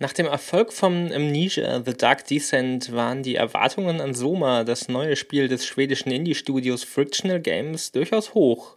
Nach 0.00 0.12
dem 0.12 0.26
Erfolg 0.26 0.72
von 0.72 1.12
Amnesia 1.12 1.82
The 1.84 1.92
Dark 1.92 2.24
Descent 2.26 2.92
waren 2.92 3.24
die 3.24 3.34
Erwartungen 3.34 4.00
an 4.00 4.14
Soma, 4.14 4.62
das 4.62 4.88
neue 4.88 5.16
Spiel 5.16 5.48
des 5.48 5.66
schwedischen 5.66 6.12
Indie-Studios 6.12 6.84
Frictional 6.84 7.40
Games, 7.40 7.90
durchaus 7.90 8.32
hoch. 8.32 8.76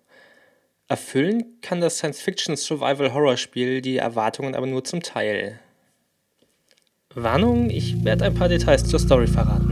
Erfüllen 0.88 1.62
kann 1.62 1.80
das 1.80 1.98
Science-Fiction-Survival-Horror-Spiel 2.00 3.82
die 3.82 3.98
Erwartungen 3.98 4.56
aber 4.56 4.66
nur 4.66 4.84
zum 4.84 5.04
Teil. 5.04 5.60
Warnung, 7.14 7.70
ich 7.70 8.04
werde 8.04 8.26
ein 8.26 8.34
paar 8.34 8.50
Details 8.50 8.84
zur 8.86 9.00
Story 9.00 9.28
verraten. 9.28 9.71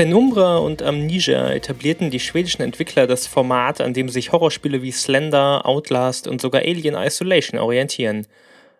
Penumbra 0.00 0.56
und 0.56 0.82
Amnesia 0.82 1.50
etablierten 1.52 2.10
die 2.10 2.20
schwedischen 2.20 2.62
Entwickler 2.62 3.06
das 3.06 3.26
Format, 3.26 3.82
an 3.82 3.92
dem 3.92 4.08
sich 4.08 4.32
Horrorspiele 4.32 4.80
wie 4.80 4.92
Slender, 4.92 5.66
Outlast 5.66 6.26
und 6.26 6.40
sogar 6.40 6.62
Alien 6.62 6.94
Isolation 6.94 7.60
orientieren. 7.60 8.26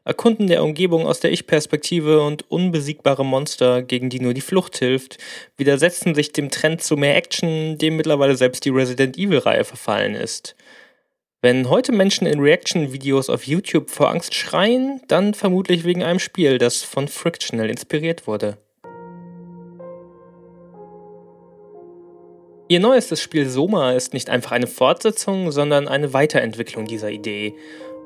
Erkunden 0.07 0.47
der 0.47 0.65
Umgebung 0.65 1.07
aus 1.07 1.21
der 1.21 1.31
Ich-Perspektive 1.31 2.23
und 2.23 2.51
unbesiegbare 2.51 3.23
Monster, 3.23 3.83
gegen 3.83 4.09
die 4.09 4.21
nur 4.21 4.33
die 4.33 4.41
Flucht 4.41 4.79
hilft, 4.79 5.19
widersetzen 5.59 6.15
sich 6.15 6.33
dem 6.33 6.49
Trend 6.49 6.83
zu 6.83 6.97
mehr 6.97 7.17
Action, 7.17 7.77
dem 7.77 7.97
mittlerweile 7.97 8.35
selbst 8.35 8.65
die 8.65 8.71
Resident 8.71 9.19
Evil-Reihe 9.19 9.65
verfallen 9.65 10.15
ist. 10.15 10.57
Wenn 11.43 11.69
heute 11.69 11.93
Menschen 11.93 12.27
in 12.27 12.41
Reaction-Videos 12.41 13.29
auf 13.29 13.47
YouTube 13.47 13.91
vor 13.91 14.09
Angst 14.09 14.35
schreien, 14.35 15.03
dann 15.07 15.35
vermutlich 15.35 15.85
wegen 15.85 16.03
einem 16.03 16.19
Spiel, 16.19 16.57
das 16.57 16.83
von 16.83 17.09
Frictional 17.09 17.69
inspiriert 17.69 18.27
wurde. 18.27 18.57
Ihr 22.71 22.79
neuestes 22.79 23.21
Spiel 23.21 23.49
Soma 23.49 23.95
ist 23.95 24.15
nicht 24.15 24.31
einfach 24.31 24.53
eine 24.53 24.69
Fortsetzung, 24.69 25.51
sondern 25.51 25.89
eine 25.89 26.13
Weiterentwicklung 26.13 26.85
dieser 26.85 27.11
Idee 27.11 27.57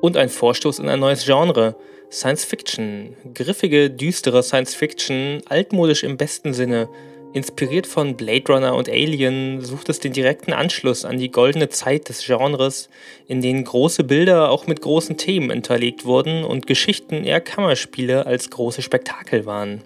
und 0.01 0.17
ein 0.17 0.31
Vorstoß 0.31 0.79
in 0.79 0.89
ein 0.89 1.01
neues 1.01 1.27
Genre. 1.27 1.77
Science 2.11 2.47
Fiction. 2.47 3.15
Griffige, 3.34 3.91
düstere 3.91 4.43
Science 4.43 4.75
Fiction, 4.75 5.43
altmodisch 5.51 6.03
im 6.03 6.17
besten 6.17 6.55
Sinne. 6.55 6.89
Inspiriert 7.34 7.87
von 7.87 8.17
Blade 8.17 8.51
Runner 8.51 8.75
und 8.75 8.89
Alien 8.89 9.61
sucht 9.61 9.91
es 9.91 10.01
den 10.01 10.15
direkten 10.15 10.55
Anschluss 10.55 11.05
an 11.05 11.19
die 11.19 11.31
goldene 11.31 11.69
Zeit 11.69 12.09
des 12.09 12.25
Genres, 12.25 12.89
in 13.28 13.43
denen 13.43 13.65
große 13.65 14.05
Bilder 14.05 14.51
auch 14.51 14.67
mit 14.67 14.81
großen 14.81 15.19
Themen 15.19 15.50
hinterlegt 15.50 16.06
wurden 16.06 16.43
und 16.43 16.67
Geschichten 16.67 17.25
eher 17.25 17.43
Kammerspiele 17.43 18.25
als 18.25 18.49
große 18.49 18.81
Spektakel 18.81 19.44
waren. 19.44 19.83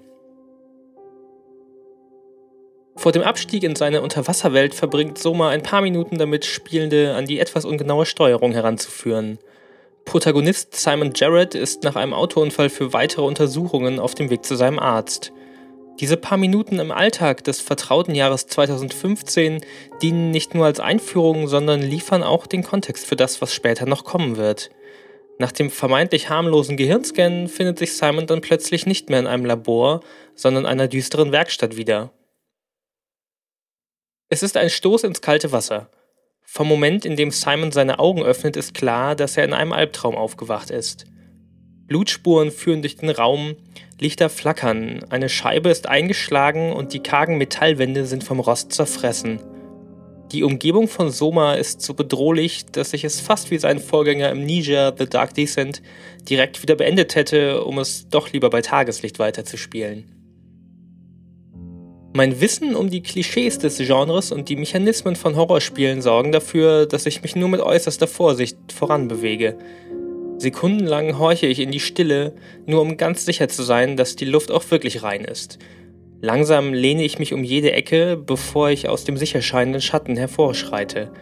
Vor 2.98 3.12
dem 3.12 3.22
Abstieg 3.22 3.62
in 3.62 3.76
seine 3.76 4.02
Unterwasserwelt 4.02 4.74
verbringt 4.74 5.18
Soma 5.18 5.50
ein 5.50 5.62
paar 5.62 5.82
Minuten 5.82 6.18
damit, 6.18 6.44
Spielende 6.44 7.14
an 7.14 7.26
die 7.26 7.38
etwas 7.38 7.64
ungenaue 7.64 8.04
Steuerung 8.04 8.50
heranzuführen. 8.50 9.38
Protagonist 10.04 10.74
Simon 10.74 11.12
Jarrett 11.14 11.54
ist 11.54 11.84
nach 11.84 11.94
einem 11.94 12.12
Autounfall 12.12 12.68
für 12.68 12.92
weitere 12.92 13.22
Untersuchungen 13.22 14.00
auf 14.00 14.16
dem 14.16 14.30
Weg 14.30 14.44
zu 14.44 14.56
seinem 14.56 14.80
Arzt. 14.80 15.30
Diese 16.00 16.16
paar 16.16 16.38
Minuten 16.38 16.80
im 16.80 16.90
Alltag 16.90 17.44
des 17.44 17.60
vertrauten 17.60 18.16
Jahres 18.16 18.48
2015 18.48 19.60
dienen 20.02 20.32
nicht 20.32 20.56
nur 20.56 20.66
als 20.66 20.80
Einführung, 20.80 21.46
sondern 21.46 21.80
liefern 21.80 22.24
auch 22.24 22.48
den 22.48 22.64
Kontext 22.64 23.06
für 23.06 23.16
das, 23.16 23.40
was 23.40 23.54
später 23.54 23.86
noch 23.86 24.02
kommen 24.02 24.36
wird. 24.36 24.70
Nach 25.38 25.52
dem 25.52 25.70
vermeintlich 25.70 26.30
harmlosen 26.30 26.76
Gehirnscan 26.76 27.46
findet 27.46 27.78
sich 27.78 27.96
Simon 27.96 28.26
dann 28.26 28.40
plötzlich 28.40 28.86
nicht 28.86 29.08
mehr 29.08 29.20
in 29.20 29.28
einem 29.28 29.44
Labor, 29.44 30.00
sondern 30.34 30.66
einer 30.66 30.88
düsteren 30.88 31.30
Werkstatt 31.30 31.76
wieder. 31.76 32.10
Es 34.30 34.42
ist 34.42 34.58
ein 34.58 34.68
Stoß 34.68 35.04
ins 35.04 35.22
kalte 35.22 35.52
Wasser. 35.52 35.88
Vom 36.42 36.68
Moment, 36.68 37.06
in 37.06 37.16
dem 37.16 37.30
Simon 37.30 37.72
seine 37.72 37.98
Augen 37.98 38.22
öffnet, 38.22 38.58
ist 38.58 38.74
klar, 38.74 39.16
dass 39.16 39.38
er 39.38 39.44
in 39.44 39.54
einem 39.54 39.72
Albtraum 39.72 40.14
aufgewacht 40.14 40.70
ist. 40.70 41.06
Blutspuren 41.86 42.50
führen 42.50 42.82
durch 42.82 42.96
den 42.96 43.08
Raum, 43.08 43.56
Lichter 43.98 44.28
flackern, 44.28 45.02
eine 45.08 45.30
Scheibe 45.30 45.70
ist 45.70 45.88
eingeschlagen 45.88 46.74
und 46.74 46.92
die 46.92 47.02
kargen 47.02 47.38
Metallwände 47.38 48.04
sind 48.04 48.22
vom 48.22 48.38
Rost 48.38 48.72
zerfressen. 48.72 49.40
Die 50.30 50.42
Umgebung 50.42 50.88
von 50.88 51.10
Soma 51.10 51.54
ist 51.54 51.80
so 51.80 51.94
bedrohlich, 51.94 52.66
dass 52.66 52.92
ich 52.92 53.04
es 53.04 53.20
fast 53.20 53.50
wie 53.50 53.56
sein 53.56 53.78
Vorgänger 53.78 54.30
im 54.30 54.44
Niger 54.44 54.94
The 54.96 55.06
Dark 55.06 55.32
Descent 55.32 55.80
direkt 56.28 56.62
wieder 56.62 56.74
beendet 56.74 57.14
hätte, 57.14 57.64
um 57.64 57.78
es 57.78 58.10
doch 58.10 58.30
lieber 58.30 58.50
bei 58.50 58.60
Tageslicht 58.60 59.18
weiterzuspielen. 59.18 60.17
Mein 62.14 62.40
Wissen 62.40 62.74
um 62.74 62.88
die 62.88 63.02
Klischees 63.02 63.58
des 63.58 63.76
Genres 63.78 64.32
und 64.32 64.48
die 64.48 64.56
Mechanismen 64.56 65.14
von 65.14 65.36
Horrorspielen 65.36 66.00
sorgen 66.00 66.32
dafür, 66.32 66.86
dass 66.86 67.04
ich 67.04 67.22
mich 67.22 67.36
nur 67.36 67.48
mit 67.48 67.60
äußerster 67.60 68.06
Vorsicht 68.06 68.56
voranbewege. 68.72 69.58
Sekundenlang 70.38 71.18
horche 71.18 71.46
ich 71.46 71.58
in 71.58 71.70
die 71.70 71.80
Stille, 71.80 72.34
nur 72.64 72.80
um 72.80 72.96
ganz 72.96 73.26
sicher 73.26 73.48
zu 73.48 73.62
sein, 73.62 73.96
dass 73.96 74.16
die 74.16 74.24
Luft 74.24 74.50
auch 74.50 74.68
wirklich 74.70 75.02
rein 75.02 75.24
ist. 75.24 75.58
Langsam 76.20 76.72
lehne 76.72 77.04
ich 77.04 77.18
mich 77.18 77.34
um 77.34 77.44
jede 77.44 77.72
Ecke, 77.72 78.16
bevor 78.16 78.70
ich 78.70 78.88
aus 78.88 79.04
dem 79.04 79.16
sicher 79.16 79.42
scheinenden 79.42 79.82
Schatten 79.82 80.16
hervorschreite. 80.16 81.12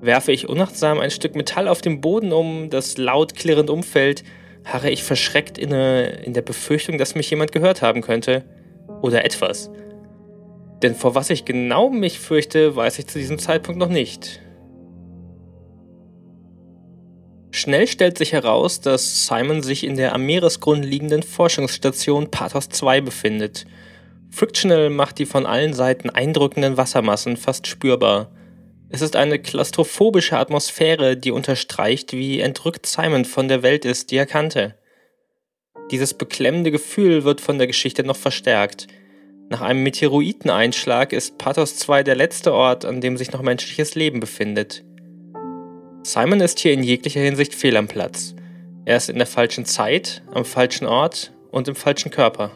Werfe 0.00 0.32
ich 0.32 0.48
unachtsam 0.48 0.98
ein 0.98 1.10
Stück 1.10 1.36
Metall 1.36 1.68
auf 1.68 1.80
den 1.80 2.00
Boden 2.00 2.32
um, 2.32 2.70
das 2.70 2.98
laut 2.98 3.34
klirrend 3.34 3.70
umfällt, 3.70 4.24
harre 4.64 4.90
ich 4.90 5.02
verschreckt 5.02 5.58
inne 5.58 6.20
in 6.24 6.34
der 6.34 6.42
Befürchtung, 6.42 6.98
dass 6.98 7.14
mich 7.14 7.30
jemand 7.30 7.52
gehört 7.52 7.82
haben 7.82 8.02
könnte. 8.02 8.44
Oder 9.00 9.24
etwas. 9.24 9.70
Denn 10.82 10.94
vor 10.94 11.14
was 11.14 11.30
ich 11.30 11.44
genau 11.44 11.90
mich 11.90 12.20
fürchte, 12.20 12.76
weiß 12.76 12.98
ich 12.98 13.06
zu 13.06 13.18
diesem 13.18 13.38
Zeitpunkt 13.38 13.80
noch 13.80 13.88
nicht. 13.88 14.40
Schnell 17.50 17.88
stellt 17.88 18.18
sich 18.18 18.32
heraus, 18.32 18.80
dass 18.80 19.26
Simon 19.26 19.62
sich 19.62 19.82
in 19.82 19.96
der 19.96 20.14
am 20.14 20.24
Meeresgrund 20.24 20.84
liegenden 20.84 21.24
Forschungsstation 21.24 22.30
Pathos 22.30 22.68
2 22.68 23.00
befindet. 23.00 23.64
Frictional 24.30 24.90
macht 24.90 25.18
die 25.18 25.26
von 25.26 25.46
allen 25.46 25.72
Seiten 25.72 26.10
eindrückenden 26.10 26.76
Wassermassen 26.76 27.36
fast 27.36 27.66
spürbar. 27.66 28.30
Es 28.90 29.02
ist 29.02 29.16
eine 29.16 29.38
klaustrophobische 29.38 30.38
Atmosphäre, 30.38 31.16
die 31.16 31.32
unterstreicht, 31.32 32.12
wie 32.12 32.40
entrückt 32.40 32.86
Simon 32.86 33.24
von 33.24 33.48
der 33.48 33.62
Welt 33.62 33.84
ist, 33.84 34.10
die 34.10 34.16
er 34.16 34.26
kannte. 34.26 34.76
Dieses 35.90 36.14
beklemmende 36.14 36.70
Gefühl 36.70 37.24
wird 37.24 37.40
von 37.40 37.58
der 37.58 37.66
Geschichte 37.66 38.04
noch 38.04 38.16
verstärkt– 38.16 38.86
nach 39.50 39.62
einem 39.62 39.82
Meteoriteneinschlag 39.82 41.14
ist 41.14 41.38
Pathos 41.38 41.76
2 41.76 42.02
der 42.02 42.16
letzte 42.16 42.52
Ort, 42.52 42.84
an 42.84 43.00
dem 43.00 43.16
sich 43.16 43.32
noch 43.32 43.40
menschliches 43.40 43.94
Leben 43.94 44.20
befindet. 44.20 44.84
Simon 46.02 46.40
ist 46.40 46.58
hier 46.58 46.72
in 46.72 46.82
jeglicher 46.82 47.20
Hinsicht 47.20 47.54
fehl 47.54 47.76
am 47.76 47.88
Platz. 47.88 48.34
Er 48.84 48.98
ist 48.98 49.08
in 49.08 49.16
der 49.16 49.26
falschen 49.26 49.64
Zeit, 49.64 50.22
am 50.32 50.44
falschen 50.44 50.86
Ort 50.86 51.32
und 51.50 51.66
im 51.66 51.74
falschen 51.74 52.10
Körper. 52.10 52.50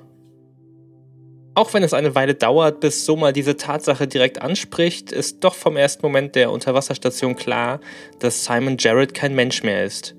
Auch 1.55 1.73
wenn 1.75 1.83
es 1.83 1.95
eine 1.95 2.15
Weile 2.15 2.35
dauert, 2.35 2.81
bis 2.81 3.05
Soma 3.05 3.33
diese 3.33 3.57
Tatsache 3.57 4.07
direkt 4.07 4.41
anspricht, 4.41 5.13
ist 5.13 5.45
doch 5.45 5.55
vom 5.55 5.77
ersten 5.77 6.03
Moment 6.03 6.35
der 6.35 6.51
Unterwasserstation 6.51 7.37
klar, 7.37 7.81
dass 8.21 8.45
Simon 8.45 8.77
Jarrett 8.79 9.15
kein 9.15 9.35
Mensch 9.35 9.63
mehr 9.63 9.85
ist. 9.85 10.15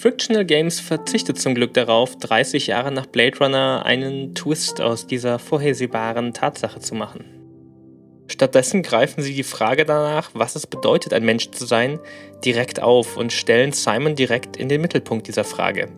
Frictional 0.00 0.46
Games 0.46 0.80
verzichtet 0.80 1.38
zum 1.38 1.54
Glück 1.54 1.74
darauf, 1.74 2.16
30 2.16 2.68
Jahre 2.68 2.90
nach 2.90 3.04
Blade 3.04 3.36
Runner 3.36 3.82
einen 3.84 4.34
Twist 4.34 4.80
aus 4.80 5.06
dieser 5.06 5.38
vorhersehbaren 5.38 6.32
Tatsache 6.32 6.80
zu 6.80 6.94
machen. 6.94 7.26
Stattdessen 8.26 8.82
greifen 8.82 9.20
sie 9.20 9.34
die 9.34 9.42
Frage 9.42 9.84
danach, 9.84 10.30
was 10.32 10.56
es 10.56 10.66
bedeutet, 10.66 11.12
ein 11.12 11.26
Mensch 11.26 11.50
zu 11.50 11.66
sein, 11.66 11.98
direkt 12.42 12.80
auf 12.80 13.18
und 13.18 13.30
stellen 13.30 13.72
Simon 13.72 14.14
direkt 14.14 14.56
in 14.56 14.70
den 14.70 14.80
Mittelpunkt 14.80 15.28
dieser 15.28 15.44
Frage. 15.44 15.90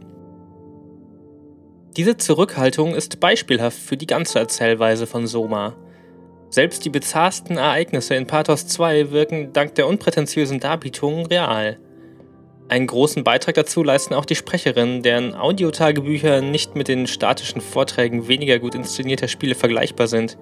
Diese 1.97 2.17
Zurückhaltung 2.17 2.97
ist 2.97 3.21
beispielhaft 3.21 3.79
für 3.79 3.97
die 3.97 4.09
ganze 4.09 4.41
Erzählweise 4.41 5.07
von 5.07 5.29
Soma. 5.29 5.77
Selbst 6.51 6.85
die 6.85 6.91
bizarrsten 6.91 7.57
Ereignisse 7.57 8.17
in 8.17 8.27
Pathos 8.27 8.67
2 8.67 9.13
wirken 9.13 9.53
dank 9.53 9.77
der 9.77 9.87
unprätentiösen 9.87 10.59
Darbietung 10.59 11.27
real. 11.27 11.79
Einen 12.69 12.87
großen 12.87 13.25
Beitrag 13.25 13.55
dazu 13.55 13.83
leisten 13.83 14.15
auch 14.15 14.25
die 14.25 14.35
Sprecherinnen, 14.35 15.03
deren 15.03 15.35
Audiotagebücher 15.35 16.41
nicht 16.41 16.75
mit 16.75 16.89
den 16.89 17.07
statischen 17.07 17.61
Vorträgen 17.61 18.29
weniger 18.29 18.59
gut 18.59 18.75
inszenierter 18.75 19.29
Spiele 19.29 19.55
vergleichbar 19.55 20.07
sind. 20.07 20.39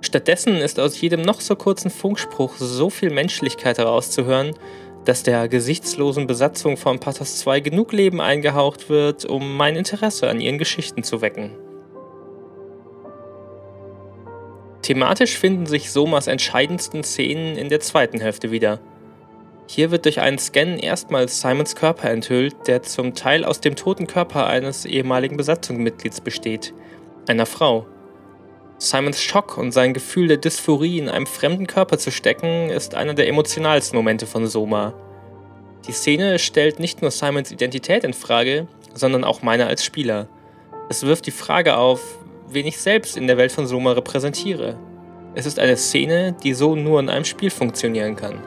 Stattdessen 0.00 0.56
ist 0.56 0.80
aus 0.80 1.00
jedem 1.00 1.22
noch 1.22 1.40
so 1.40 1.56
kurzen 1.56 1.90
Funkspruch 1.90 2.56
so 2.56 2.90
viel 2.90 3.10
Menschlichkeit 3.10 3.78
herauszuhören, 3.78 4.54
dass 5.04 5.22
der 5.22 5.48
gesichtslosen 5.48 6.26
Besatzung 6.26 6.76
von 6.76 6.98
Pathos 6.98 7.38
2 7.38 7.60
genug 7.60 7.92
Leben 7.92 8.20
eingehaucht 8.20 8.88
wird, 8.88 9.24
um 9.24 9.56
mein 9.56 9.76
Interesse 9.76 10.28
an 10.28 10.40
ihren 10.40 10.58
Geschichten 10.58 11.02
zu 11.02 11.20
wecken. 11.20 11.52
Thematisch 14.82 15.36
finden 15.38 15.66
sich 15.66 15.90
Somas 15.90 16.26
entscheidendsten 16.26 17.04
Szenen 17.04 17.56
in 17.56 17.68
der 17.68 17.80
zweiten 17.80 18.20
Hälfte 18.20 18.50
wieder. 18.50 18.80
Hier 19.70 19.90
wird 19.90 20.06
durch 20.06 20.20
einen 20.20 20.38
Scan 20.38 20.78
erstmals 20.78 21.42
Simons 21.42 21.76
Körper 21.76 22.08
enthüllt, 22.08 22.56
der 22.66 22.82
zum 22.82 23.14
Teil 23.14 23.44
aus 23.44 23.60
dem 23.60 23.76
toten 23.76 24.06
Körper 24.06 24.46
eines 24.46 24.86
ehemaligen 24.86 25.36
Besatzungsmitglieds 25.36 26.22
besteht, 26.22 26.72
einer 27.28 27.44
Frau. 27.44 27.86
Simons 28.78 29.20
Schock 29.20 29.58
und 29.58 29.72
sein 29.72 29.92
Gefühl 29.92 30.28
der 30.28 30.38
Dysphorie 30.38 30.98
in 30.98 31.10
einem 31.10 31.26
fremden 31.26 31.66
Körper 31.66 31.98
zu 31.98 32.10
stecken, 32.10 32.70
ist 32.70 32.94
einer 32.94 33.12
der 33.12 33.28
emotionalsten 33.28 33.98
Momente 33.98 34.26
von 34.26 34.46
Soma. 34.46 34.94
Die 35.86 35.92
Szene 35.92 36.38
stellt 36.38 36.80
nicht 36.80 37.02
nur 37.02 37.10
Simons 37.10 37.52
Identität 37.52 38.04
in 38.04 38.14
Frage, 38.14 38.68
sondern 38.94 39.22
auch 39.22 39.42
meine 39.42 39.66
als 39.66 39.84
Spieler. 39.84 40.28
Es 40.88 41.02
wirft 41.02 41.26
die 41.26 41.30
Frage 41.30 41.76
auf, 41.76 42.00
wen 42.48 42.66
ich 42.66 42.78
selbst 42.78 43.18
in 43.18 43.26
der 43.26 43.36
Welt 43.36 43.52
von 43.52 43.66
Soma 43.66 43.92
repräsentiere. 43.92 44.78
Es 45.34 45.44
ist 45.44 45.58
eine 45.58 45.76
Szene, 45.76 46.34
die 46.42 46.54
so 46.54 46.74
nur 46.74 47.00
in 47.00 47.10
einem 47.10 47.26
Spiel 47.26 47.50
funktionieren 47.50 48.16
kann. 48.16 48.42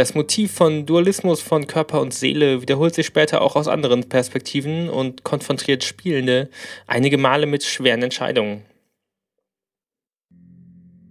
Das 0.00 0.14
Motiv 0.14 0.52
von 0.52 0.86
Dualismus 0.86 1.42
von 1.42 1.66
Körper 1.66 2.00
und 2.00 2.14
Seele 2.14 2.62
wiederholt 2.62 2.94
sich 2.94 3.04
später 3.04 3.42
auch 3.42 3.54
aus 3.54 3.68
anderen 3.68 4.08
Perspektiven 4.08 4.88
und 4.88 5.24
konfrontiert 5.24 5.84
Spielende 5.84 6.48
einige 6.86 7.18
Male 7.18 7.44
mit 7.44 7.64
schweren 7.64 8.02
Entscheidungen. 8.02 8.64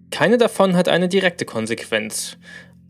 Keine 0.09 0.39
davon 0.39 0.75
hat 0.75 0.89
eine 0.89 1.07
direkte 1.07 1.45
Konsequenz. 1.45 2.39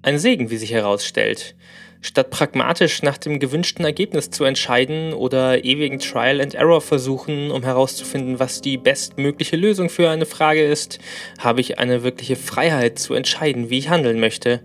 Ein 0.02 0.20
Segen, 0.20 0.50
wie 0.50 0.56
sich 0.56 0.72
herausstellt. 0.72 1.58
Statt 2.00 2.30
pragmatisch 2.30 3.04
nach 3.04 3.18
dem 3.18 3.38
gewünschten 3.38 3.84
Ergebnis 3.84 4.30
zu 4.30 4.46
entscheiden 4.46 5.12
oder 5.12 5.66
ewigen 5.66 6.00
Trial 6.00 6.40
and 6.40 6.56
Error 6.56 6.80
versuchen, 6.80 7.52
um 7.52 7.64
herauszufinden, 7.64 8.40
was 8.40 8.62
die 8.62 8.78
bestmögliche 8.78 9.58
Lösung 9.58 9.90
für 9.90 10.10
eine 10.10 10.26
Frage 10.26 10.64
ist, 10.64 11.00
habe 11.40 11.60
ich 11.60 11.78
eine 11.78 12.04
wirkliche 12.04 12.38
Freiheit 12.38 13.00
zu 13.00 13.16
entscheiden, 13.16 13.70
wie 13.70 13.80
ich 13.80 13.90
handeln 13.90 14.22
möchte. 14.22 14.62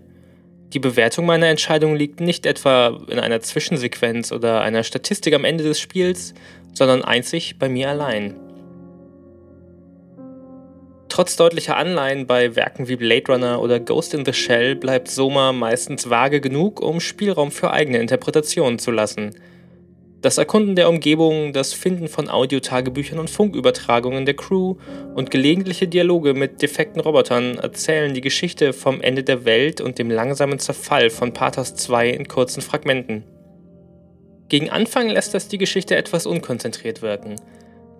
Die 0.75 0.79
Bewertung 0.79 1.25
meiner 1.25 1.47
Entscheidung 1.47 1.95
liegt 1.95 2.19
nicht 2.19 2.45
etwa 2.45 2.99
in 3.07 3.17
einer 3.17 3.39
Zwischensequenz 3.39 4.33
oder 4.33 4.59
einer 4.59 4.83
Statistik 4.83 5.33
am 5.33 5.45
Ende 5.45 5.63
des 5.63 5.79
Spiels, 5.79 6.33
sondern 6.73 7.01
einzig 7.01 7.57
bei 7.57 7.69
mir 7.69 7.89
allein. 7.89 8.35
Trotz 11.07 11.37
deutlicher 11.37 11.77
Anleihen 11.77 12.27
bei 12.27 12.57
Werken 12.57 12.89
wie 12.89 12.97
Blade 12.97 13.31
Runner 13.31 13.61
oder 13.61 13.79
Ghost 13.79 14.13
in 14.13 14.25
the 14.25 14.33
Shell 14.33 14.75
bleibt 14.75 15.07
Soma 15.07 15.53
meistens 15.53 16.09
vage 16.09 16.41
genug, 16.41 16.81
um 16.81 16.99
Spielraum 16.99 17.51
für 17.51 17.71
eigene 17.71 17.99
Interpretationen 17.99 18.77
zu 18.77 18.91
lassen– 18.91 19.31
das 20.25 20.39
Erkunden 20.39 20.75
der 20.75 20.89
Umgebung, 20.89 21.53
das 21.53 21.73
Finden 21.73 22.07
von 22.07 22.29
Audiotagebüchern 22.29 23.19
und 23.19 23.29
Funkübertragungen 23.29 24.25
der 24.25 24.35
Crew 24.35 24.75
und 25.13 25.29
gelegentliche 25.29 25.87
Dialoge 25.87 26.33
mit 26.33 26.63
defekten 26.63 26.99
Robotern 26.99 27.59
erzählen 27.59 28.11
die 28.11 28.21
Geschichte 28.21 28.73
vom 28.73 29.01
Ende 29.01 29.23
der 29.23 29.45
Welt 29.45 29.81
und 29.81 29.99
dem 29.99 30.09
langsamen 30.09 30.57
Zerfall 30.57 31.11
von 31.11 31.31
Pathos 31.31 31.75
2 31.75 32.09
in 32.09 32.27
kurzen 32.27 32.63
Fragmenten. 32.63 33.23
Gegen 34.49 34.71
Anfang 34.71 35.09
lässt 35.09 35.35
das 35.35 35.47
die 35.47 35.59
Geschichte 35.59 35.95
etwas 35.95 36.25
unkonzentriert 36.25 37.03
wirken. 37.03 37.35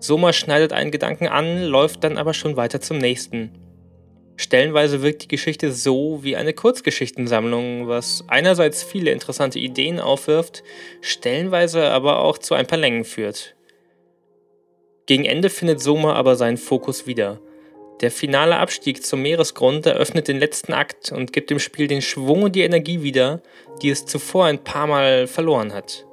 Soma 0.00 0.32
schneidet 0.32 0.72
einen 0.72 0.90
Gedanken 0.90 1.28
an, 1.28 1.62
läuft 1.62 2.02
dann 2.02 2.18
aber 2.18 2.34
schon 2.34 2.56
weiter 2.56 2.80
zum 2.80 2.98
nächsten. 2.98 3.52
Stellenweise 4.36 5.02
wirkt 5.02 5.22
die 5.22 5.28
Geschichte 5.28 5.72
so 5.72 6.22
wie 6.22 6.36
eine 6.36 6.52
Kurzgeschichtensammlung, 6.52 7.88
was 7.88 8.24
einerseits 8.28 8.82
viele 8.82 9.10
interessante 9.10 9.58
Ideen 9.58 9.98
aufwirft, 9.98 10.62
stellenweise 11.00 11.90
aber 11.90 12.20
auch 12.20 12.36
zu 12.36 12.54
ein 12.54 12.66
paar 12.66 12.78
Längen 12.78 13.04
führt. 13.04 13.54
Gegen 15.06 15.24
Ende 15.24 15.48
findet 15.48 15.80
Soma 15.80 16.14
aber 16.14 16.36
seinen 16.36 16.58
Fokus 16.58 17.06
wieder. 17.06 17.40
Der 18.02 18.10
finale 18.10 18.58
Abstieg 18.58 19.02
zum 19.06 19.22
Meeresgrund 19.22 19.86
eröffnet 19.86 20.28
den 20.28 20.38
letzten 20.38 20.74
Akt 20.74 21.12
und 21.12 21.32
gibt 21.32 21.48
dem 21.48 21.58
Spiel 21.58 21.86
den 21.86 22.02
Schwung 22.02 22.42
und 22.42 22.54
die 22.54 22.62
Energie 22.62 23.02
wieder, 23.02 23.40
die 23.80 23.88
es 23.88 24.04
zuvor 24.04 24.46
ein 24.46 24.62
paar 24.62 24.86
Mal 24.86 25.26
verloren 25.26 25.72
hat. 25.72 26.04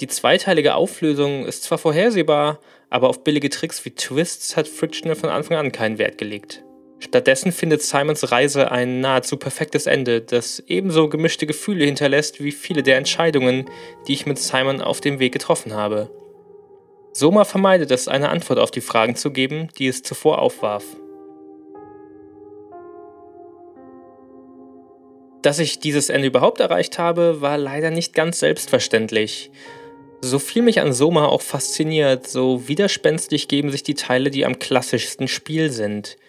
Die 0.00 0.08
zweiteilige 0.08 0.74
Auflösung 0.74 1.46
ist 1.46 1.62
zwar 1.62 1.78
vorhersehbar, 1.78 2.58
aber 2.90 3.08
auf 3.08 3.22
billige 3.22 3.48
Tricks 3.48 3.84
wie 3.84 3.94
Twists 3.94 4.56
hat 4.56 4.66
Frictional 4.66 5.14
von 5.14 5.30
Anfang 5.30 5.56
an 5.56 5.70
keinen 5.70 5.98
Wert 5.98 6.18
gelegt. 6.18 6.64
Stattdessen 7.04 7.50
findet 7.50 7.82
Simons 7.82 8.30
Reise 8.30 8.70
ein 8.70 9.00
nahezu 9.00 9.36
perfektes 9.36 9.86
Ende, 9.86 10.20
das 10.20 10.62
ebenso 10.68 11.08
gemischte 11.08 11.46
Gefühle 11.46 11.84
hinterlässt 11.84 12.42
wie 12.42 12.52
viele 12.52 12.84
der 12.84 12.96
Entscheidungen, 12.96 13.68
die 14.06 14.12
ich 14.12 14.24
mit 14.24 14.38
Simon 14.38 14.80
auf 14.80 15.00
dem 15.00 15.18
Weg 15.18 15.32
getroffen 15.32 15.74
habe. 15.74 16.10
Soma 17.12 17.44
vermeidet 17.44 17.90
es, 17.90 18.06
eine 18.06 18.28
Antwort 18.28 18.60
auf 18.60 18.70
die 18.70 18.80
Fragen 18.80 19.16
zu 19.16 19.32
geben, 19.32 19.68
die 19.78 19.88
es 19.88 20.04
zuvor 20.04 20.38
aufwarf. 20.38 20.84
Dass 25.42 25.58
ich 25.58 25.80
dieses 25.80 26.08
Ende 26.08 26.28
überhaupt 26.28 26.60
erreicht 26.60 27.00
habe, 27.00 27.40
war 27.40 27.58
leider 27.58 27.90
nicht 27.90 28.14
ganz 28.14 28.38
selbstverständlich. 28.38 29.50
So 30.20 30.38
viel 30.38 30.62
mich 30.62 30.78
an 30.78 30.92
Soma 30.92 31.26
auch 31.26 31.42
fasziniert, 31.42 32.28
so 32.28 32.68
widerspenstig 32.68 33.48
geben 33.48 33.72
sich 33.72 33.82
die 33.82 33.96
Teile, 33.96 34.30
die 34.30 34.46
am 34.46 34.60
klassischsten 34.60 35.26
Spiel 35.26 35.72
sind– 35.72 36.16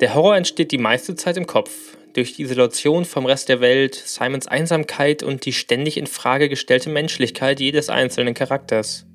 der 0.00 0.14
Horror 0.14 0.36
entsteht 0.36 0.72
die 0.72 0.78
meiste 0.78 1.14
Zeit 1.14 1.36
im 1.36 1.46
Kopf. 1.46 1.70
Durch 2.14 2.34
die 2.34 2.42
Isolation 2.42 3.04
vom 3.04 3.26
Rest 3.26 3.48
der 3.48 3.60
Welt, 3.60 3.94
Simons 3.94 4.48
Einsamkeit 4.48 5.22
und 5.22 5.44
die 5.44 5.52
ständig 5.52 5.96
in 5.96 6.06
Frage 6.06 6.48
gestellte 6.48 6.90
Menschlichkeit 6.90 7.60
jedes 7.60 7.88
einzelnen 7.88 8.34
Charakters. 8.34 9.06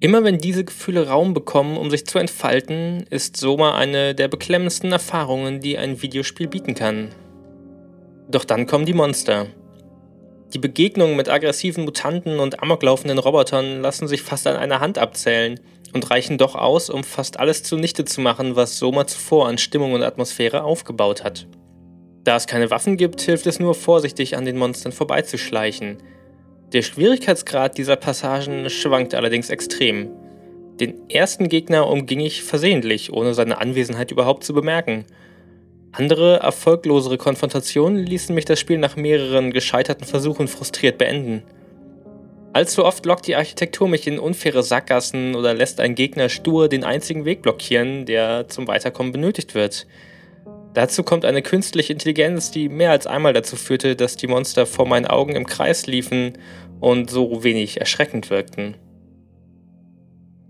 Immer 0.00 0.24
wenn 0.24 0.38
diese 0.38 0.64
Gefühle 0.64 1.08
Raum 1.08 1.34
bekommen, 1.34 1.76
um 1.76 1.90
sich 1.90 2.06
zu 2.06 2.18
entfalten, 2.18 3.06
ist 3.10 3.36
Soma 3.36 3.76
eine 3.76 4.14
der 4.14 4.28
beklemmendsten 4.28 4.92
Erfahrungen, 4.92 5.60
die 5.60 5.78
ein 5.78 6.02
Videospiel 6.02 6.48
bieten 6.48 6.74
kann. 6.74 7.10
Doch 8.28 8.44
dann 8.44 8.66
kommen 8.66 8.86
die 8.86 8.92
Monster. 8.92 9.46
Die 10.54 10.58
Begegnungen 10.58 11.16
mit 11.16 11.28
aggressiven 11.28 11.84
Mutanten 11.84 12.38
und 12.38 12.62
amoklaufenden 12.62 13.18
Robotern 13.18 13.82
lassen 13.82 14.06
sich 14.06 14.22
fast 14.22 14.46
an 14.46 14.56
einer 14.56 14.80
Hand 14.80 14.98
abzählen 14.98 15.58
und 15.92 16.10
reichen 16.10 16.38
doch 16.38 16.54
aus, 16.54 16.88
um 16.90 17.04
fast 17.04 17.40
alles 17.40 17.62
zunichte 17.62 18.04
zu 18.04 18.20
machen, 18.20 18.54
was 18.54 18.78
Soma 18.78 19.06
zuvor 19.06 19.48
an 19.48 19.58
Stimmung 19.58 19.92
und 19.92 20.02
Atmosphäre 20.02 20.62
aufgebaut 20.62 21.24
hat. 21.24 21.46
Da 22.22 22.36
es 22.36 22.46
keine 22.46 22.70
Waffen 22.70 22.96
gibt, 22.96 23.20
hilft 23.20 23.46
es 23.46 23.60
nur 23.60 23.74
vorsichtig 23.74 24.36
an 24.36 24.44
den 24.44 24.56
Monstern 24.56 24.92
vorbeizuschleichen. 24.92 25.98
Der 26.72 26.82
Schwierigkeitsgrad 26.82 27.78
dieser 27.78 27.96
Passagen 27.96 28.68
schwankt 28.68 29.14
allerdings 29.14 29.50
extrem. 29.50 30.10
Den 30.80 31.08
ersten 31.08 31.48
Gegner 31.48 31.88
umging 31.88 32.20
ich 32.20 32.42
versehentlich, 32.42 33.12
ohne 33.12 33.32
seine 33.34 33.58
Anwesenheit 33.58 34.10
überhaupt 34.10 34.44
zu 34.44 34.52
bemerken. 34.52 35.06
Andere, 35.98 36.40
erfolglosere 36.40 37.16
Konfrontationen 37.16 38.04
ließen 38.04 38.34
mich 38.34 38.44
das 38.44 38.60
Spiel 38.60 38.76
nach 38.76 38.96
mehreren 38.96 39.50
gescheiterten 39.50 40.06
Versuchen 40.06 40.46
frustriert 40.46 40.98
beenden. 40.98 41.42
Allzu 42.52 42.84
oft 42.84 43.06
lockt 43.06 43.26
die 43.26 43.34
Architektur 43.34 43.88
mich 43.88 44.06
in 44.06 44.18
unfaire 44.18 44.62
Sackgassen 44.62 45.34
oder 45.34 45.54
lässt 45.54 45.80
ein 45.80 45.94
Gegner 45.94 46.28
stur 46.28 46.68
den 46.68 46.84
einzigen 46.84 47.24
Weg 47.24 47.40
blockieren, 47.40 48.04
der 48.04 48.46
zum 48.48 48.68
Weiterkommen 48.68 49.10
benötigt 49.10 49.54
wird. 49.54 49.86
Dazu 50.74 51.02
kommt 51.02 51.24
eine 51.24 51.40
künstliche 51.40 51.94
Intelligenz, 51.94 52.50
die 52.50 52.68
mehr 52.68 52.90
als 52.90 53.06
einmal 53.06 53.32
dazu 53.32 53.56
führte, 53.56 53.96
dass 53.96 54.16
die 54.16 54.26
Monster 54.26 54.66
vor 54.66 54.86
meinen 54.86 55.06
Augen 55.06 55.34
im 55.34 55.46
Kreis 55.46 55.86
liefen 55.86 56.34
und 56.78 57.08
so 57.08 57.42
wenig 57.42 57.80
erschreckend 57.80 58.28
wirkten. 58.28 58.74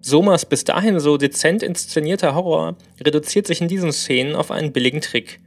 Somas 0.07 0.47
bis 0.47 0.63
dahin 0.63 1.01
so 1.01 1.17
dezent 1.17 1.65
inszenierter 1.65 2.37
Horror 2.37 2.77
reduziert 3.01 3.49
sich 3.49 3.61
in 3.61 3.67
diesen 3.67 3.91
Szenen 3.91 4.37
auf 4.37 4.53
einen 4.53 4.73
billigen 4.73 5.01
Trick. 5.01 5.41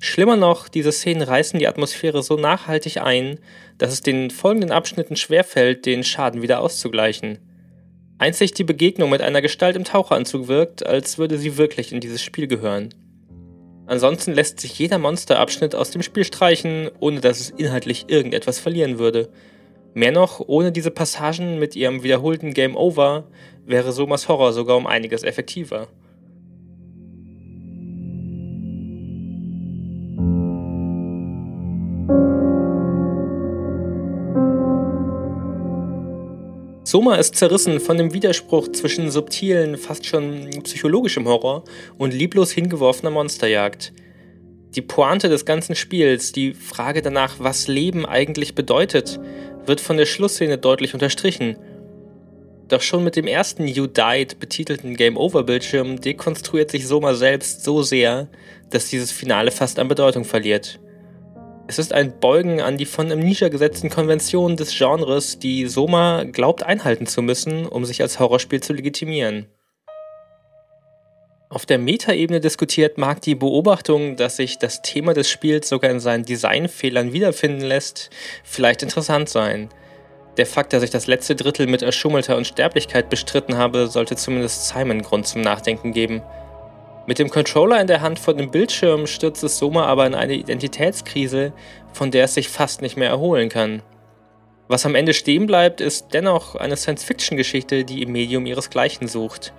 Schlimmer 0.00 0.36
noch, 0.36 0.68
diese 0.68 0.92
Szenen 0.92 1.20
reißen 1.20 1.58
die 1.58 1.68
Atmosphäre 1.68 2.22
so 2.22 2.36
nachhaltig 2.36 3.02
ein, 3.02 3.38
dass 3.76 3.92
es 3.92 4.00
den 4.00 4.30
folgenden 4.30 4.72
Abschnitten 4.72 5.14
schwerfällt, 5.14 5.84
den 5.84 6.04
Schaden 6.04 6.40
wieder 6.40 6.60
auszugleichen. 6.60 7.36
Einzig 8.16 8.54
die 8.54 8.64
Begegnung 8.64 9.10
mit 9.10 9.20
einer 9.20 9.42
Gestalt 9.42 9.76
im 9.76 9.84
Taucheranzug 9.84 10.48
wirkt, 10.48 10.86
als 10.86 11.18
würde 11.18 11.36
sie 11.36 11.58
wirklich 11.58 11.92
in 11.92 12.00
dieses 12.00 12.22
Spiel 12.22 12.46
gehören. 12.46 12.94
Ansonsten 13.84 14.32
lässt 14.32 14.58
sich 14.58 14.78
jeder 14.78 14.96
Monsterabschnitt 14.96 15.74
aus 15.74 15.90
dem 15.90 16.02
Spiel 16.02 16.24
streichen, 16.24 16.90
ohne 16.98 17.20
dass 17.20 17.40
es 17.40 17.50
inhaltlich 17.50 18.06
irgendetwas 18.08 18.58
verlieren 18.58 18.98
würde. 18.98 19.28
Mehr 19.94 20.12
noch, 20.12 20.40
ohne 20.46 20.72
diese 20.72 20.90
Passagen 20.90 21.58
mit 21.58 21.74
ihrem 21.74 22.02
wiederholten 22.02 22.54
Game 22.54 22.76
Over 22.76 23.24
wäre 23.66 23.92
Somas 23.92 24.28
Horror 24.28 24.52
sogar 24.52 24.76
um 24.76 24.86
einiges 24.86 25.22
effektiver. 25.22 25.88
Soma 36.90 37.16
ist 37.16 37.36
zerrissen 37.36 37.80
von 37.80 37.98
dem 37.98 38.14
Widerspruch 38.14 38.68
zwischen 38.72 39.10
subtilen, 39.10 39.76
fast 39.76 40.06
schon 40.06 40.48
psychologischem 40.62 41.28
Horror 41.28 41.64
und 41.98 42.14
lieblos 42.14 42.50
hingeworfener 42.50 43.10
Monsterjagd. 43.10 43.92
Die 44.74 44.80
Pointe 44.80 45.28
des 45.28 45.44
ganzen 45.44 45.74
Spiels, 45.74 46.32
die 46.32 46.54
Frage 46.54 47.02
danach, 47.02 47.36
was 47.40 47.68
Leben 47.68 48.06
eigentlich 48.06 48.54
bedeutet, 48.54 49.20
wird 49.68 49.80
von 49.80 49.96
der 49.96 50.06
Schlussszene 50.06 50.58
deutlich 50.58 50.94
unterstrichen. 50.94 51.56
Doch 52.68 52.82
schon 52.82 53.04
mit 53.04 53.16
dem 53.16 53.26
ersten 53.26 53.66
You 53.66 53.86
Died 53.86 54.40
betitelten 54.40 54.96
Game-Over-Bildschirm 54.96 56.00
dekonstruiert 56.00 56.70
sich 56.70 56.86
Soma 56.86 57.14
selbst 57.14 57.64
so 57.64 57.82
sehr, 57.82 58.28
dass 58.70 58.90
dieses 58.90 59.12
Finale 59.12 59.50
fast 59.50 59.78
an 59.78 59.88
Bedeutung 59.88 60.24
verliert. 60.24 60.80
Es 61.66 61.78
ist 61.78 61.92
ein 61.92 62.18
Beugen 62.18 62.60
an 62.60 62.78
die 62.78 62.86
von 62.86 63.12
Amnesia 63.12 63.48
gesetzten 63.48 63.90
Konventionen 63.90 64.56
des 64.56 64.76
Genres, 64.76 65.38
die 65.38 65.66
Soma 65.66 66.24
glaubt 66.24 66.62
einhalten 66.62 67.06
zu 67.06 67.22
müssen, 67.22 67.66
um 67.66 67.84
sich 67.84 68.00
als 68.00 68.18
Horrorspiel 68.18 68.62
zu 68.62 68.72
legitimieren. 68.72 69.46
Auf 71.50 71.64
der 71.64 71.78
Metaebene 71.78 72.40
diskutiert 72.40 72.98
mag 72.98 73.22
die 73.22 73.34
Beobachtung, 73.34 74.16
dass 74.16 74.36
sich 74.36 74.58
das 74.58 74.82
Thema 74.82 75.14
des 75.14 75.30
Spiels 75.30 75.66
sogar 75.70 75.90
in 75.90 75.98
seinen 75.98 76.26
Designfehlern 76.26 77.14
wiederfinden 77.14 77.62
lässt, 77.62 78.10
vielleicht 78.44 78.82
interessant 78.82 79.30
sein. 79.30 79.70
Der 80.36 80.44
Fakt, 80.44 80.74
dass 80.74 80.82
ich 80.82 80.90
das 80.90 81.06
letzte 81.06 81.34
Drittel 81.36 81.66
mit 81.66 81.80
erschummelter 81.80 82.36
Unsterblichkeit 82.36 83.08
bestritten 83.08 83.56
habe, 83.56 83.86
sollte 83.86 84.14
zumindest 84.14 84.68
Simon 84.68 85.00
Grund 85.00 85.26
zum 85.26 85.40
Nachdenken 85.40 85.92
geben. 85.92 86.20
Mit 87.06 87.18
dem 87.18 87.30
Controller 87.30 87.80
in 87.80 87.86
der 87.86 88.02
Hand 88.02 88.18
vor 88.18 88.34
dem 88.34 88.50
Bildschirm 88.50 89.06
stürzt 89.06 89.42
es 89.42 89.56
Soma 89.56 89.86
aber 89.86 90.06
in 90.06 90.14
eine 90.14 90.34
Identitätskrise, 90.34 91.54
von 91.94 92.10
der 92.10 92.24
es 92.24 92.34
sich 92.34 92.50
fast 92.50 92.82
nicht 92.82 92.98
mehr 92.98 93.08
erholen 93.08 93.48
kann. 93.48 93.80
Was 94.68 94.84
am 94.84 94.94
Ende 94.94 95.14
stehen 95.14 95.46
bleibt, 95.46 95.80
ist 95.80 96.08
dennoch 96.12 96.56
eine 96.56 96.76
Science-Fiction-Geschichte, 96.76 97.86
die 97.86 98.02
im 98.02 98.12
Medium 98.12 98.44
ihresgleichen 98.44 99.08
sucht. 99.08 99.54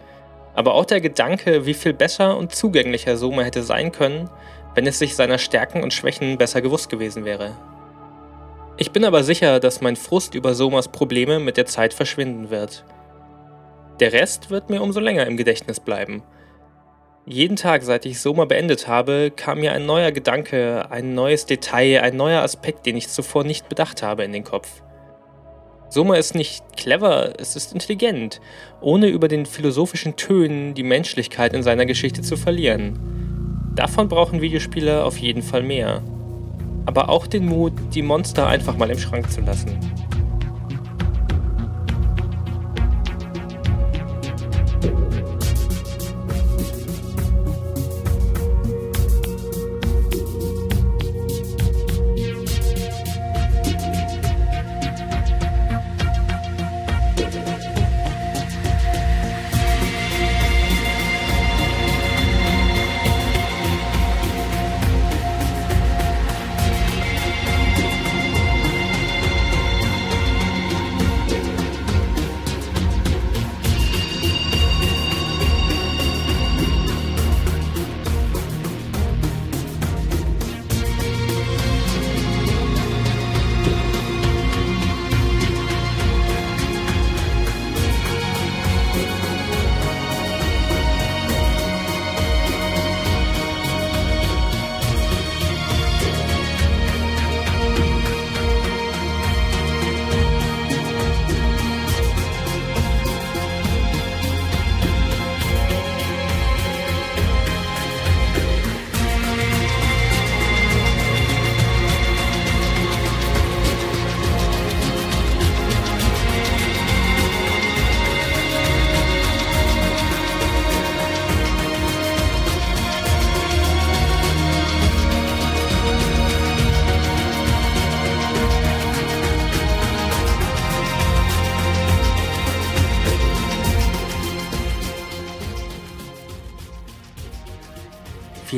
Aber 0.60 0.74
auch 0.74 0.84
der 0.84 1.00
Gedanke, 1.00 1.66
wie 1.66 1.74
viel 1.74 1.94
besser 1.94 2.36
und 2.36 2.54
zugänglicher 2.54 3.16
Soma 3.16 3.44
hätte 3.44 3.64
sein 3.64 3.94
können, 3.94 4.30
wenn 4.76 4.86
es 4.86 5.00
sich 5.00 5.16
seiner 5.16 5.38
Stärken 5.38 5.82
und 5.84 5.94
Schwächen 5.94 6.38
besser 6.38 6.62
gewusst 6.62 6.90
gewesen 6.90 7.24
wäre. 7.24 7.56
Ich 8.76 8.92
bin 8.92 9.06
aber 9.06 9.24
sicher, 9.24 9.62
dass 9.62 9.80
mein 9.80 9.96
Frust 9.96 10.36
über 10.36 10.54
Somas 10.56 10.90
Probleme 10.90 11.40
mit 11.40 11.56
der 11.56 11.66
Zeit 11.66 11.94
verschwinden 11.94 12.50
wird. 12.50 12.84
Der 14.02 14.12
Rest 14.12 14.50
wird 14.50 14.70
mir 14.70 14.82
umso 14.82 15.00
länger 15.00 15.28
im 15.28 15.38
Gedächtnis 15.38 15.80
bleiben– 15.80 16.24
jeden 17.32 17.58
Tag, 17.58 17.84
seit 17.84 18.08
ich 18.08 18.20
Soma 18.20 18.46
beendet 18.46 18.88
habe, 18.88 19.30
kam 19.30 19.60
mir 19.60 19.74
ein 19.74 19.86
neuer 19.86 20.12
Gedanke, 20.12 20.90
ein 20.90 21.14
neues 21.14 21.46
Detail, 21.46 22.02
ein 22.02 22.18
neuer 22.18 22.42
Aspekt, 22.42 22.88
den 22.88 22.98
ich 22.98 23.08
zuvor 23.08 23.44
nicht 23.44 23.70
bedacht 23.70 24.02
habe, 24.02 24.24
in 24.24 24.34
den 24.34 24.44
Kopf. 24.44 24.82
Soma 25.90 26.16
ist 26.16 26.36
nicht 26.36 26.64
clever, 26.78 27.34
es 27.40 27.56
ist 27.56 27.74
intelligent, 27.74 28.42
ohne 28.80 29.08
über 29.08 29.28
den 29.28 29.48
philosophischen 29.48 30.16
Tönen 30.16 30.76
die 30.76 30.84
Menschlichkeit 30.84 31.54
in 31.54 31.64
seiner 31.64 31.88
Geschichte 31.88 32.22
zu 32.22 32.38
verlieren. 32.38 33.72
Davon 33.76 34.08
brauchen 34.08 34.42
Videospiele 34.42 35.04
auf 35.04 35.18
jeden 35.18 35.42
Fall 35.42 35.64
mehr. 35.64 36.04
Aber 36.86 37.10
auch 37.10 37.26
den 37.26 37.46
Mut, 37.46 37.74
die 37.94 38.04
Monster 38.04 38.48
einfach 38.48 38.78
mal 38.78 38.90
im 38.90 39.00
Schrank 39.00 39.32
zu 39.32 39.42
lassen. 39.42 39.78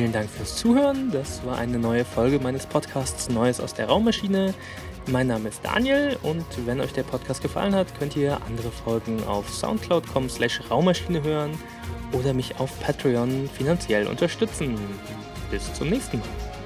Vielen 0.01 0.13
Dank 0.13 0.31
fürs 0.31 0.55
Zuhören. 0.55 1.11
Das 1.11 1.45
war 1.45 1.59
eine 1.59 1.77
neue 1.77 2.03
Folge 2.03 2.39
meines 2.39 2.65
Podcasts 2.65 3.29
Neues 3.29 3.59
aus 3.59 3.75
der 3.75 3.85
Raummaschine. 3.85 4.51
Mein 5.05 5.27
Name 5.27 5.49
ist 5.49 5.63
Daniel 5.63 6.17
und 6.23 6.43
wenn 6.65 6.81
euch 6.81 6.91
der 6.91 7.03
Podcast 7.03 7.43
gefallen 7.43 7.75
hat, 7.75 7.93
könnt 7.99 8.15
ihr 8.15 8.39
andere 8.47 8.71
Folgen 8.71 9.23
auf 9.25 9.47
soundcloud.com 9.47 10.27
slash 10.27 10.59
Raummaschine 10.71 11.21
hören 11.21 11.51
oder 12.13 12.33
mich 12.33 12.59
auf 12.59 12.79
Patreon 12.79 13.47
finanziell 13.55 14.07
unterstützen. 14.07 14.75
Bis 15.51 15.71
zum 15.75 15.91
nächsten 15.91 16.17
Mal. 16.17 16.60